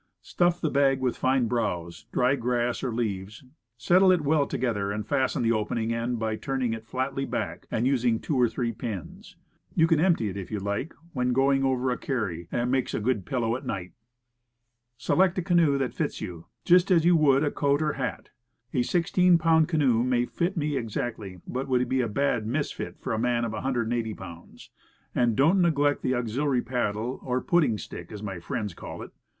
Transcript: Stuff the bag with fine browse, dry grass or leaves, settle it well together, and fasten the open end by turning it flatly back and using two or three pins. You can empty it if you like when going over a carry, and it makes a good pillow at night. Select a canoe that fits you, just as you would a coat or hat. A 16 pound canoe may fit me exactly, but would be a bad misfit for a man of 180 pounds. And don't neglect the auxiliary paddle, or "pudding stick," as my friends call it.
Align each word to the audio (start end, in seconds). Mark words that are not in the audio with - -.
Stuff 0.23 0.59
the 0.59 0.71
bag 0.71 0.99
with 0.99 1.15
fine 1.15 1.45
browse, 1.47 2.07
dry 2.11 2.33
grass 2.35 2.81
or 2.83 2.91
leaves, 2.91 3.43
settle 3.77 4.11
it 4.11 4.21
well 4.21 4.47
together, 4.47 4.91
and 4.91 5.05
fasten 5.05 5.43
the 5.43 5.51
open 5.51 5.77
end 5.91 6.17
by 6.17 6.35
turning 6.35 6.73
it 6.73 6.87
flatly 6.87 7.23
back 7.23 7.67
and 7.69 7.85
using 7.85 8.17
two 8.19 8.35
or 8.35 8.49
three 8.49 8.71
pins. 8.71 9.35
You 9.75 9.85
can 9.85 9.99
empty 9.99 10.27
it 10.27 10.37
if 10.37 10.49
you 10.49 10.57
like 10.57 10.95
when 11.13 11.33
going 11.33 11.63
over 11.63 11.91
a 11.91 11.99
carry, 11.99 12.47
and 12.51 12.61
it 12.61 12.65
makes 12.65 12.95
a 12.95 12.99
good 12.99 13.27
pillow 13.27 13.55
at 13.55 13.63
night. 13.63 13.91
Select 14.97 15.37
a 15.37 15.43
canoe 15.43 15.77
that 15.77 15.93
fits 15.93 16.19
you, 16.19 16.47
just 16.65 16.89
as 16.89 17.05
you 17.05 17.15
would 17.17 17.43
a 17.43 17.51
coat 17.51 17.79
or 17.83 17.93
hat. 17.93 18.29
A 18.73 18.81
16 18.81 19.37
pound 19.37 19.67
canoe 19.67 20.01
may 20.03 20.25
fit 20.25 20.57
me 20.57 20.77
exactly, 20.77 21.41
but 21.45 21.67
would 21.67 21.87
be 21.87 22.01
a 22.01 22.07
bad 22.07 22.47
misfit 22.47 22.97
for 22.97 23.13
a 23.13 23.19
man 23.19 23.45
of 23.45 23.51
180 23.51 24.15
pounds. 24.15 24.71
And 25.13 25.35
don't 25.35 25.61
neglect 25.61 26.01
the 26.01 26.15
auxiliary 26.15 26.63
paddle, 26.63 27.19
or 27.21 27.39
"pudding 27.39 27.77
stick," 27.77 28.11
as 28.11 28.23
my 28.23 28.39
friends 28.39 28.73
call 28.73 29.03
it. 29.03 29.11